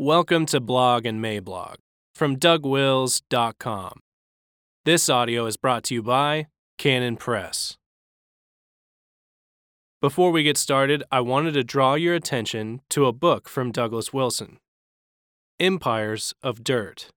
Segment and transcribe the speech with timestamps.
[0.00, 1.74] Welcome to Blog and Mablog
[2.14, 3.98] from DougWils.com.
[4.84, 6.46] This audio is brought to you by
[6.78, 7.76] Canon Press.
[10.00, 14.12] Before we get started, I wanted to draw your attention to a book from Douglas
[14.12, 14.58] Wilson
[15.58, 17.08] Empires of Dirt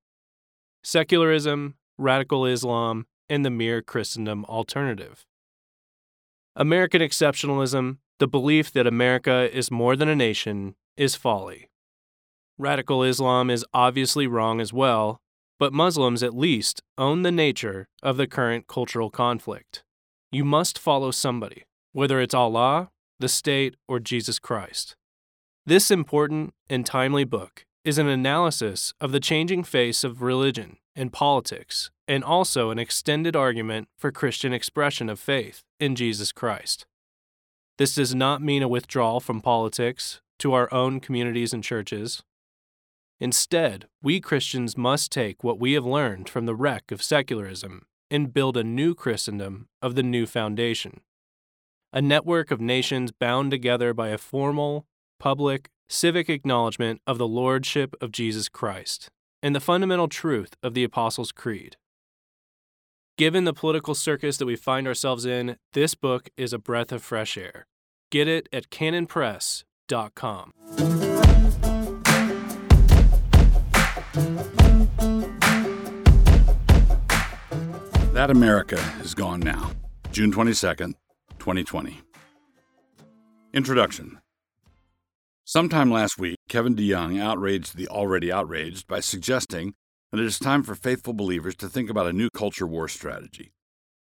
[0.84, 5.24] Secularism, Radical Islam, and the Mere Christendom Alternative.
[6.56, 11.68] American exceptionalism, the belief that America is more than a nation, is folly.
[12.62, 15.20] Radical Islam is obviously wrong as well,
[15.58, 19.84] but Muslims at least own the nature of the current cultural conflict.
[20.32, 24.96] You must follow somebody, whether it's Allah, the state, or Jesus Christ.
[25.66, 31.12] This important and timely book is an analysis of the changing face of religion and
[31.12, 36.86] politics, and also an extended argument for Christian expression of faith in Jesus Christ.
[37.80, 42.22] This does not mean a withdrawal from politics to our own communities and churches,
[43.22, 48.34] Instead, we Christians must take what we have learned from the wreck of secularism and
[48.34, 51.02] build a new Christendom of the new foundation.
[51.94, 54.88] A network of nations bound together by a formal,
[55.20, 59.12] public, civic acknowledgement of the Lordship of Jesus Christ
[59.44, 61.78] and the fundamental truth of the Apostles' Creed.
[63.20, 67.04] Given the political circus that we find ourselves in, this book is a breath of
[67.04, 67.68] fresh air.
[68.10, 71.11] Get it at canonpress.com.
[78.22, 79.72] That America is gone now.
[80.12, 80.94] June 22nd,
[81.40, 82.02] 2020.
[83.52, 84.20] Introduction
[85.44, 89.74] Sometime last week, Kevin DeYoung outraged the already outraged by suggesting
[90.12, 93.54] that it is time for faithful believers to think about a new culture war strategy.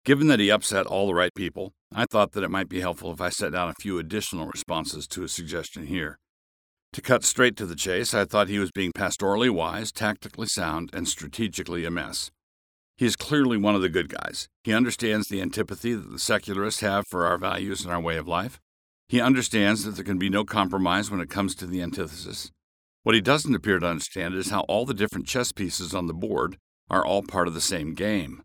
[0.03, 3.13] Given that he upset all the right people, I thought that it might be helpful
[3.13, 6.19] if I set down a few additional responses to his suggestion here.
[6.91, 10.89] To cut straight to the chase, I thought he was being pastorally wise, tactically sound,
[10.91, 12.29] and strategically a mess.
[13.01, 14.47] He is clearly one of the good guys.
[14.63, 18.27] He understands the antipathy that the secularists have for our values and our way of
[18.27, 18.59] life.
[19.09, 22.51] He understands that there can be no compromise when it comes to the antithesis.
[23.01, 26.13] What he doesn't appear to understand is how all the different chess pieces on the
[26.13, 26.57] board
[26.91, 28.43] are all part of the same game.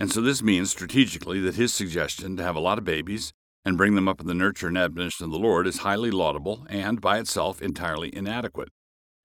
[0.00, 3.32] And so this means strategically that his suggestion to have a lot of babies
[3.64, 6.66] and bring them up in the nurture and admonition of the Lord is highly laudable
[6.68, 8.70] and by itself entirely inadequate.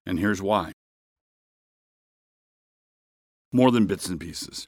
[0.06, 0.74] And here's why
[3.51, 4.67] more than bits and pieces.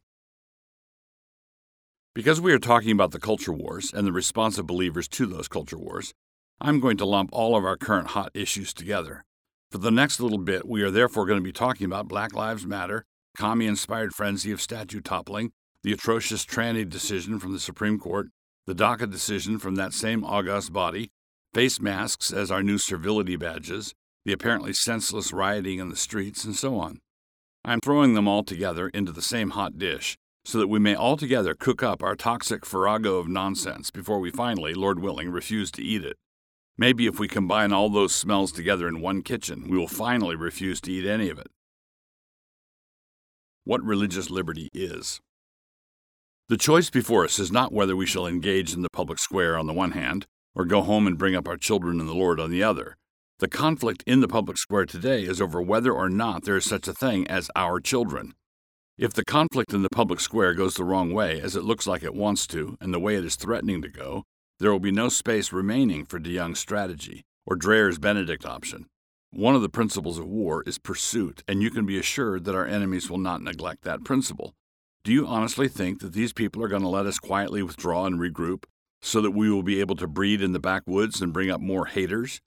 [2.13, 5.47] Because we are talking about the culture wars and the response of believers to those
[5.47, 6.13] culture wars,
[6.59, 9.23] I'm going to lump all of our current hot issues together.
[9.71, 12.65] For the next little bit, we are therefore going to be talking about Black Lives
[12.65, 13.05] Matter,
[13.37, 15.53] commie inspired frenzy of statue toppling,
[15.83, 18.27] the atrocious tranny decision from the Supreme Court,
[18.67, 21.11] the DACA decision from that same august body,
[21.53, 23.93] face masks as our new servility badges,
[24.25, 26.99] the apparently senseless rioting in the streets, and so on.
[27.63, 30.95] I am throwing them all together into the same hot dish so that we may
[30.95, 35.69] all together cook up our toxic farrago of nonsense before we finally, Lord willing, refuse
[35.72, 36.17] to eat it.
[36.77, 40.81] Maybe if we combine all those smells together in one kitchen, we will finally refuse
[40.81, 41.49] to eat any of it.
[43.63, 45.19] What religious liberty is.
[46.49, 49.67] The choice before us is not whether we shall engage in the public square on
[49.67, 52.49] the one hand, or go home and bring up our children in the Lord on
[52.49, 52.97] the other,
[53.41, 56.88] the conflict in the public square today is over whether or not there is such
[56.88, 58.35] a thing as our children.
[59.00, 62.03] If the conflict in the public square goes the wrong way, as it looks like
[62.03, 64.25] it wants to, and the way it is threatening to go,
[64.59, 68.85] there will be no space remaining for DeYoung's strategy or Dreher's Benedict option.
[69.31, 72.68] One of the principles of war is pursuit, and you can be assured that our
[72.68, 74.53] enemies will not neglect that principle.
[75.03, 78.19] Do you honestly think that these people are going to let us quietly withdraw and
[78.19, 78.66] regroup
[79.02, 81.88] so that we will be able to breed in the backwoods and bring up more
[81.88, 82.40] haters?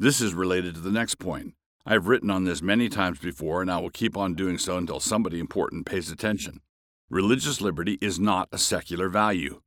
[0.00, 1.52] This is related to the next point.
[1.84, 4.78] I have written on this many times before, and I will keep on doing so
[4.78, 6.62] until somebody important pays attention.
[7.10, 9.60] Religious liberty is not a secular value.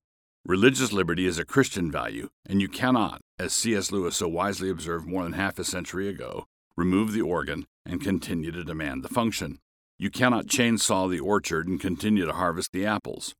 [0.43, 3.91] Religious liberty is a Christian value, and you cannot, as C.S.
[3.91, 8.51] Lewis so wisely observed more than half a century ago, remove the organ and continue
[8.51, 9.59] to demand the function.
[9.99, 13.35] You cannot chainsaw the orchard and continue to harvest the apples.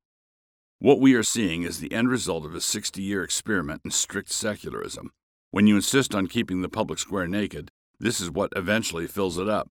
[0.77, 4.31] What we are seeing is the end result of a 60 year experiment in strict
[4.31, 5.09] secularism.
[5.53, 7.69] When you insist on keeping the public square naked,
[7.99, 9.69] this is what eventually fills it up.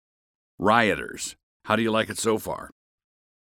[0.57, 1.35] Rioters.
[1.65, 2.71] How do you like it so far?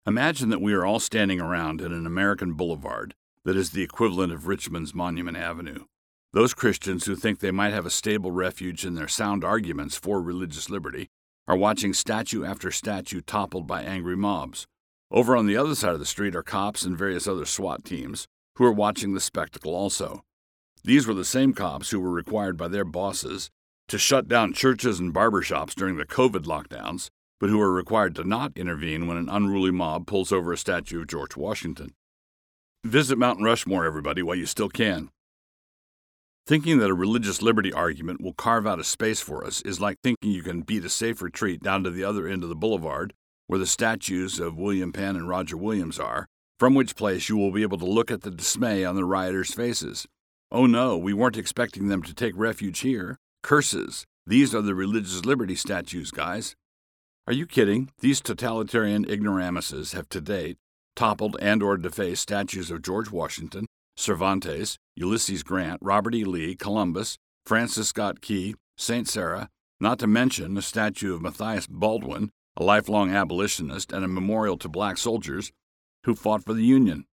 [0.07, 4.33] Imagine that we are all standing around in an American boulevard that is the equivalent
[4.33, 5.87] of Richmond's Monument Avenue.
[6.33, 10.23] Those Christians who think they might have a stable refuge in their sound arguments for
[10.23, 11.09] religious liberty
[11.49, 14.69] are watching statue after statue toppled by angry mobs.
[15.11, 18.29] Over on the other side of the street are cops and various other SWAT teams
[18.55, 20.23] who are watching the spectacle also.
[20.83, 23.51] These were the same cops who were required by their bosses
[23.89, 28.25] to shut down churches and barbershops during the COVID lockdowns, but who are required to
[28.25, 31.93] not intervene when an unruly mob pulls over a statue of George Washington.
[32.85, 35.11] Visit Mount Rushmore, everybody, while you still can.
[36.47, 39.99] Thinking that a religious liberty argument will carve out a space for us is like
[40.03, 43.13] thinking you can beat a safe retreat down to the other end of the boulevard,
[43.47, 46.27] where the statues of William Penn and Roger Williams are,
[46.59, 49.53] from which place you will be able to look at the dismay on the rioters'
[49.53, 50.07] faces.
[50.53, 53.19] Oh no, we weren't expecting them to take refuge here.
[53.43, 54.05] Curses.
[54.27, 56.57] These are the religious liberty statues, guys.
[57.27, 57.91] Are you kidding?
[58.01, 60.59] These totalitarian ignoramuses have to date
[60.97, 63.65] toppled and or defaced statues of George Washington,
[63.97, 66.25] Cervantes, Ulysses Grant, Robert E.
[66.25, 67.17] Lee, Columbus,
[67.47, 69.09] Francis Scott Key, St.
[69.09, 69.49] Serra,
[69.81, 74.69] not to mention a statue of Matthias Baldwin, a lifelong abolitionist and a memorial to
[74.69, 75.53] black soldiers
[76.05, 77.07] who fought for the Union.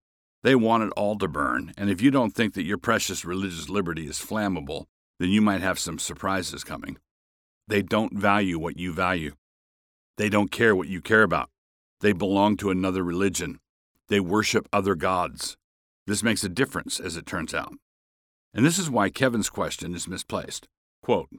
[0.44, 3.70] They want it all to burn, and if you don't think that your precious religious
[3.70, 4.86] liberty is flammable,
[5.20, 6.98] then you might have some surprises coming.
[7.68, 9.34] They don't value what you value.
[10.18, 11.50] They don't care what you care about.
[12.02, 13.60] They belong to another religion.
[14.08, 15.58] They worship other gods.
[16.06, 17.74] This makes a difference, as it turns out.
[18.54, 20.68] And this is why Kevin's question is misplaced.
[21.02, 21.30] Quote,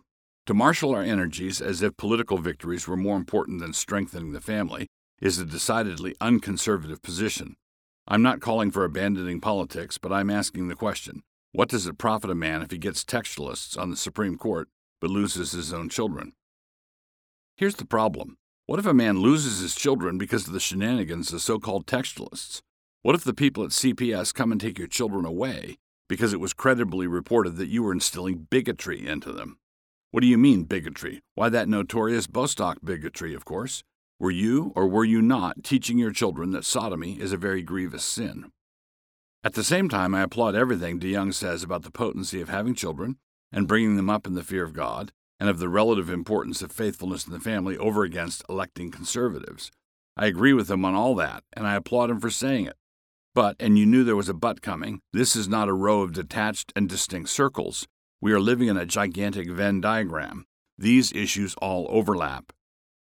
[0.46, 4.86] to marshal our energies as if political victories were more important than strengthening the family
[5.20, 7.56] is a decidedly unconservative position.
[8.10, 11.22] I'm not calling for abandoning politics, but I'm asking the question
[11.52, 14.69] what does it profit a man if he gets textualists on the Supreme Court
[14.99, 16.32] but loses his own children?
[17.58, 21.43] Here's the problem what if a man loses his children because of the shenanigans of
[21.43, 22.62] so called textualists?
[23.02, 25.76] What if the people at CPS come and take your children away
[26.08, 29.58] because it was credibly reported that you were instilling bigotry into them?
[30.12, 31.20] What do you mean, bigotry?
[31.34, 33.84] Why, that notorious Bostock bigotry, of course.
[34.20, 38.05] Were you, or were you not, teaching your children that sodomy is a very grievous
[38.05, 38.50] sin?
[39.44, 42.75] At the same time, I applaud everything De DeYoung says about the potency of having
[42.75, 43.19] children
[43.53, 46.73] and bringing them up in the fear of God, and of the relative importance of
[46.73, 49.70] faithfulness in the family over against electing conservatives.
[50.17, 52.76] I agree with him on all that, and I applaud him for saying it.
[53.35, 56.12] But, and you knew there was a but coming, this is not a row of
[56.12, 57.87] detached and distinct circles.
[58.20, 60.44] We are living in a gigantic Venn diagram.
[60.76, 62.53] These issues all overlap.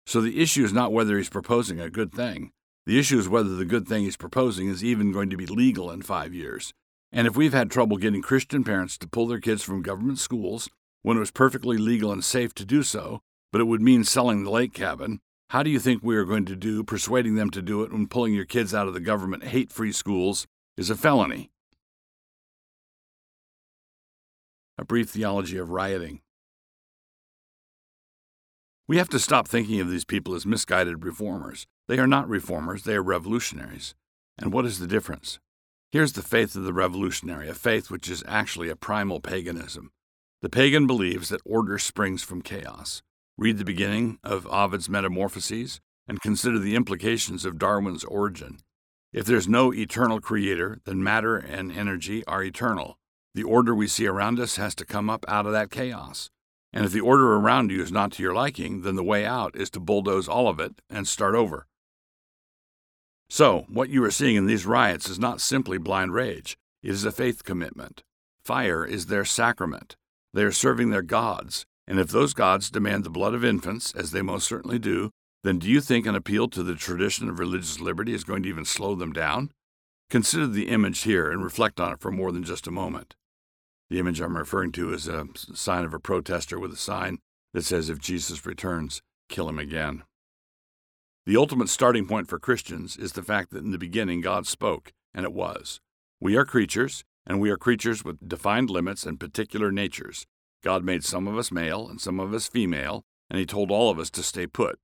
[0.05, 2.51] So the issue is not whether he's proposing a good thing.
[2.85, 5.89] The issue is whether the good thing he's proposing is even going to be legal
[5.89, 6.73] in five years.
[7.11, 10.69] And if we've had trouble getting Christian parents to pull their kids from government schools
[11.01, 13.21] when it was perfectly legal and safe to do so,
[13.51, 15.19] but it would mean selling the lake cabin,
[15.49, 18.07] how do you think we are going to do persuading them to do it when
[18.07, 20.45] pulling your kids out of the government hate free schools
[20.77, 21.49] is a felony?
[24.77, 26.19] A brief theology of rioting.
[28.87, 31.65] We have to stop thinking of these people as misguided reformers.
[31.87, 33.95] They are not reformers, they are revolutionaries.
[34.37, 35.39] And what is the difference?
[35.91, 39.91] Here's the faith of the revolutionary, a faith which is actually a primal paganism.
[40.43, 43.01] The pagan believes that order springs from chaos.
[43.39, 48.59] Read the beginning of Ovid's Metamorphoses and consider the implications of Darwin's origin.
[49.11, 52.99] If there's no eternal creator, then matter and energy are eternal.
[53.33, 56.29] The order we see around us has to come up out of that chaos.
[56.75, 59.55] And if the order around you is not to your liking, then the way out
[59.55, 61.67] is to bulldoze all of it and start over.
[63.29, 67.05] So, what you are seeing in these riots is not simply blind rage, it is
[67.05, 68.03] a faith commitment.
[68.43, 69.95] Fire is their sacrament.
[70.33, 74.11] They are serving their gods, and if those gods demand the blood of infants, as
[74.11, 75.11] they most certainly do,
[75.45, 78.49] then do you think an appeal to the tradition of religious liberty is going to
[78.49, 79.49] even slow them down?
[80.09, 83.15] Consider the image here and reflect on it for more than just a moment.
[83.89, 87.19] The image I'm referring to is a sign of a protester with a sign
[87.53, 90.03] that says, If Jesus returns, kill him again.
[91.25, 94.91] The ultimate starting point for Christians is the fact that in the beginning God spoke,
[95.13, 95.79] and it was.
[96.19, 100.25] We are creatures, and we are creatures with defined limits and particular natures.
[100.63, 103.89] God made some of us male and some of us female, and He told all
[103.89, 104.79] of us to stay put.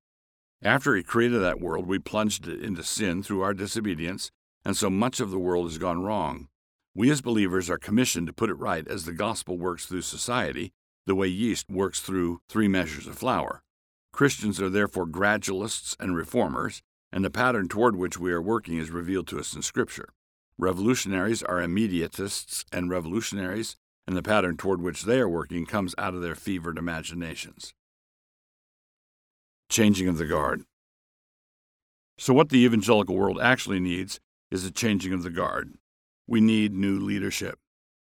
[0.61, 4.31] After He created that world, we plunged it into sin through our disobedience,
[4.63, 6.47] and so much of the world has gone wrong.
[6.93, 10.73] We as believers are commissioned to put it right as the gospel works through society,
[11.05, 13.63] the way yeast works through three measures of flour.
[14.11, 16.81] Christians are therefore gradualists and reformers,
[17.11, 20.09] and the pattern toward which we are working is revealed to us in Scripture.
[20.57, 26.13] Revolutionaries are immediatists and revolutionaries, and the pattern toward which they are working comes out
[26.13, 27.73] of their fevered imaginations.
[29.69, 30.63] Changing of the guard.
[32.17, 34.19] So, what the evangelical world actually needs
[34.51, 35.75] is a changing of the guard.
[36.31, 37.59] We need new leadership.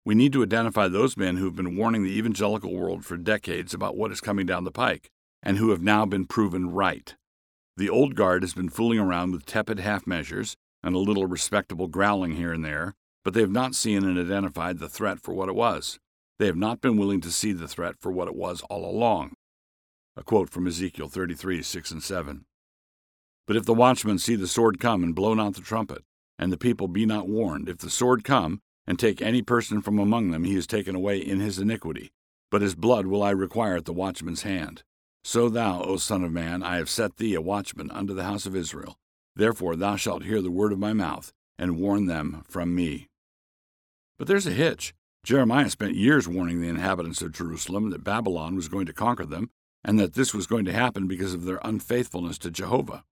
[0.04, 3.72] We need to identify those men who have been warning the evangelical world for decades
[3.72, 5.12] about what is coming down the pike,
[5.44, 7.14] and who have now been proven right.
[7.78, 11.88] The old guard has been fooling around with tepid half measures and a little respectable
[11.88, 15.48] growling here and there, but they have not seen and identified the threat for what
[15.48, 16.00] it was.
[16.40, 19.36] They have not been willing to see the threat for what it was all along.
[20.18, 22.46] A quote from Ezekiel 33 6 and 7.
[23.46, 26.04] But if the watchmen see the sword come and blow not the trumpet,
[26.38, 30.00] and the people be not warned, if the sword come and take any person from
[30.00, 32.12] among them, he is taken away in his iniquity.
[32.52, 34.84] But his blood will I require at the watchman's hand.
[35.24, 38.46] So thou, O Son of Man, I have set thee a watchman unto the house
[38.46, 38.98] of Israel.
[39.36, 43.08] Therefore thou shalt hear the word of my mouth, and warn them from me.
[44.18, 44.94] But there's a hitch.
[45.24, 49.50] Jeremiah spent years warning the inhabitants of Jerusalem that Babylon was going to conquer them,
[49.84, 53.04] and that this was going to happen because of their unfaithfulness to Jehovah.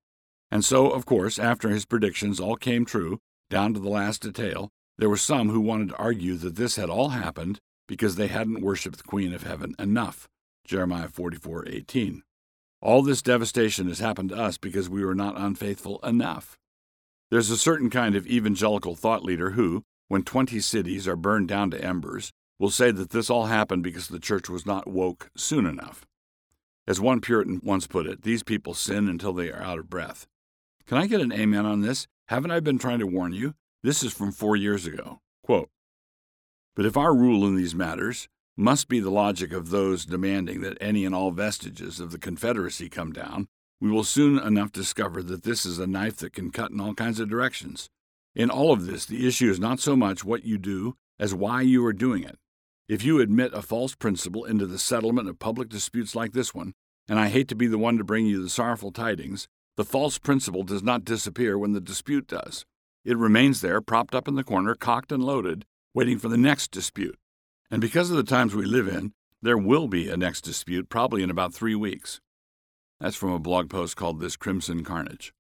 [0.52, 3.20] And so, of course, after his predictions all came true,
[3.50, 6.90] down to the last detail, there were some who wanted to argue that this had
[6.90, 10.28] all happened because they hadn't worshipped the Queen of Heaven enough.
[10.66, 12.22] Jeremiah 44:18.
[12.82, 16.58] All this devastation has happened to us because we were not unfaithful enough.
[17.32, 21.72] There's a certain kind of evangelical thought leader who, when 20 cities are burned down
[21.72, 25.66] to embers, will say that this all happened because the church was not woke soon
[25.66, 26.06] enough.
[26.86, 30.28] As one Puritan once put it, these people sin until they are out of breath.
[30.86, 32.08] Can I get an amen on this?
[32.28, 33.56] Haven't I been trying to warn you?
[33.84, 35.22] This is from four years ago.
[35.44, 35.70] Quote,
[36.76, 40.78] but if our rule in these matters must be the logic of those demanding that
[40.82, 43.48] any and all vestiges of the Confederacy come down,
[43.80, 46.94] we will soon enough discover that this is a knife that can cut in all
[46.94, 47.90] kinds of directions.
[48.36, 51.62] In all of this, the issue is not so much what you do as why
[51.62, 52.38] you are doing it.
[52.88, 56.74] If you admit a false principle into the settlement of public disputes like this one,
[57.08, 60.18] and I hate to be the one to bring you the sorrowful tidings, the false
[60.20, 62.66] principle does not disappear when the dispute does.
[63.04, 66.72] It remains there, propped up in the corner, cocked and loaded, waiting for the next
[66.72, 67.18] dispute.
[67.72, 71.24] And because of the times we live in, there will be a next dispute probably
[71.24, 72.22] in about three weeks.
[73.00, 75.34] That's from a blog post called This Crimson Carnage.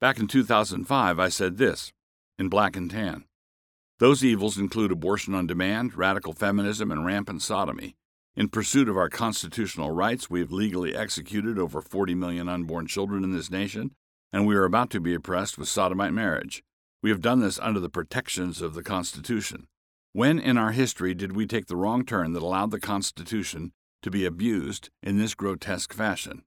[0.00, 1.92] Back in 2005, I said this
[2.38, 3.24] in black and tan.
[3.98, 7.96] Those evils include abortion on demand, radical feminism, and rampant sodomy.
[8.38, 13.24] In pursuit of our constitutional rights, we have legally executed over 40 million unborn children
[13.24, 13.90] in this nation,
[14.32, 16.62] and we are about to be oppressed with sodomite marriage.
[17.02, 19.66] We have done this under the protections of the Constitution.
[20.12, 23.72] When in our history did we take the wrong turn that allowed the Constitution
[24.04, 26.44] to be abused in this grotesque fashion?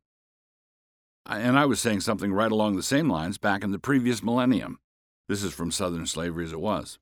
[1.25, 4.79] And I was saying something right along the same lines back in the previous millennium.
[5.27, 6.99] This is from Southern Slavery as it was.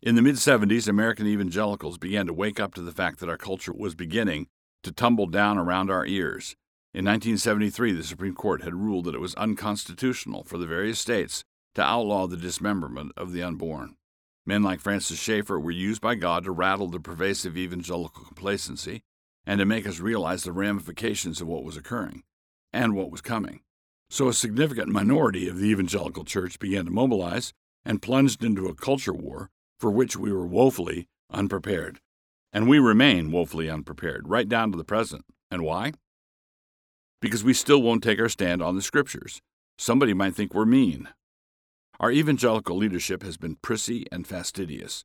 [0.00, 3.36] In the mid 70s, American evangelicals began to wake up to the fact that our
[3.36, 4.46] culture was beginning
[4.84, 6.54] to tumble down around our ears.
[6.94, 11.42] In 1973, the Supreme Court had ruled that it was unconstitutional for the various states
[11.74, 13.96] to outlaw the dismemberment of the unborn.
[14.46, 19.02] Men like Francis Schaeffer were used by God to rattle the pervasive evangelical complacency
[19.44, 22.22] and to make us realize the ramifications of what was occurring
[22.72, 23.60] and what was coming.
[24.10, 27.52] So, a significant minority of the evangelical church began to mobilize
[27.84, 32.00] and plunged into a culture war for which we were woefully unprepared.
[32.52, 35.24] And we remain woefully unprepared, right down to the present.
[35.50, 35.92] And why?
[37.20, 39.40] Because we still won't take our stand on the Scriptures.
[39.76, 41.08] Somebody might think we're mean.
[42.00, 45.04] Our evangelical leadership has been prissy and fastidious.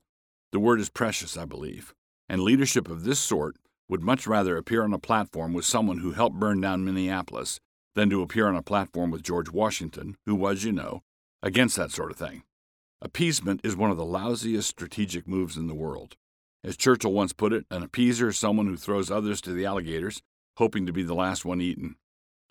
[0.52, 1.94] The word is precious, I believe.
[2.30, 3.58] And leadership of this sort
[3.90, 7.60] would much rather appear on a platform with someone who helped burn down Minneapolis
[7.96, 11.02] than to appear on a platform with George Washington, who was, you know,
[11.42, 12.44] against that sort of thing.
[13.06, 16.16] Appeasement is one of the lousiest strategic moves in the world.
[16.64, 20.22] As Churchill once put it, an appeaser is someone who throws others to the alligators,
[20.56, 21.98] hoping to be the last one eaten.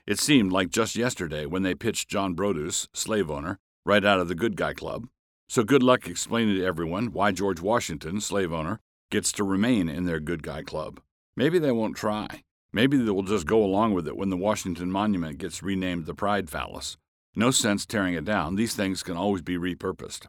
[0.06, 4.28] It seemed like just yesterday when they pitched John Broadus, slave owner, right out of
[4.28, 5.09] the Good Guy Club.
[5.49, 8.78] So good luck explaining to everyone why George Washington, slave owner,
[9.11, 11.00] gets to remain in their Good Guy Club.
[11.35, 12.42] Maybe they won't try.
[12.75, 16.14] Maybe they will just go along with it when the Washington Monument gets renamed the
[16.14, 16.99] Pride Phallus.
[17.35, 18.56] No sense tearing it down.
[18.56, 20.26] These things can always be repurposed.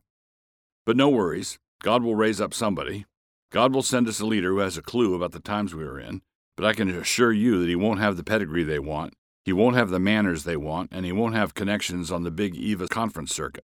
[0.86, 3.06] But no worries, God will raise up somebody.
[3.52, 6.00] God will send us a leader who has a clue about the times we are
[6.00, 6.22] in,
[6.58, 9.14] but I can assure you that he won't have the pedigree they want,
[9.46, 12.56] he won't have the manners they want, and he won't have connections on the big
[12.56, 13.66] EVA conference circuit.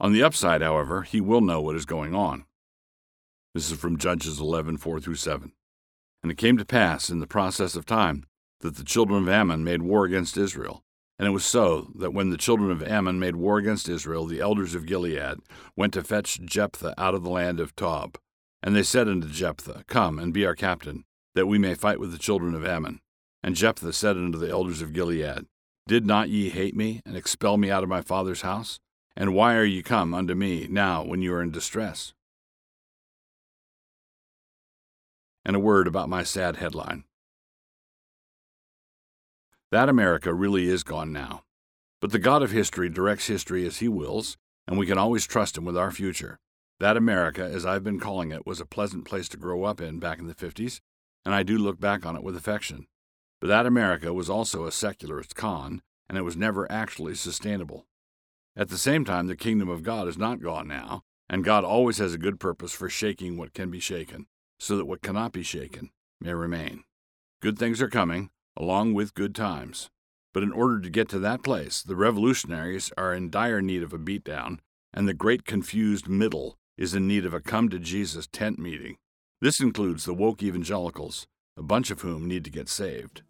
[0.00, 2.44] On the upside, however, he will know what is going on.
[3.54, 5.52] This is from Judges 11 4 through 7.
[6.22, 8.24] And it came to pass in the process of time
[8.60, 10.82] that the children of Ammon made war against Israel,
[11.20, 14.40] and it was so that when the children of Ammon made war against Israel, the
[14.40, 15.40] elders of Gilead
[15.76, 18.16] went to fetch Jephthah out of the land of Tob.
[18.62, 22.10] And they said unto Jephthah, Come and be our captain, that we may fight with
[22.10, 23.00] the children of Ammon.
[23.42, 25.44] And Jephthah said unto the elders of Gilead,
[25.86, 28.80] Did not ye hate me, and expel me out of my father's house?
[29.14, 32.14] And why are ye come unto me now when you are in distress?
[35.44, 37.04] And a word about my sad headline.
[39.70, 41.44] That America really is gone now.
[42.00, 44.36] But the God of history directs history as he wills,
[44.66, 46.40] and we can always trust him with our future.
[46.80, 50.00] That America, as I've been calling it, was a pleasant place to grow up in
[50.00, 50.80] back in the 50s,
[51.24, 52.86] and I do look back on it with affection.
[53.40, 57.86] But that America was also a secularist con, and it was never actually sustainable.
[58.56, 61.98] At the same time, the kingdom of God is not gone now, and God always
[61.98, 64.26] has a good purpose for shaking what can be shaken,
[64.58, 66.82] so that what cannot be shaken may remain.
[67.40, 69.88] Good things are coming, along with good times.
[70.34, 73.94] But in order to get to that place, the revolutionaries are in dire need of
[73.94, 74.58] a beatdown,
[74.92, 78.96] and the great confused middle is in need of a come to Jesus tent meeting.
[79.40, 81.26] This includes the woke evangelicals,
[81.56, 83.22] a bunch of whom need to get saved.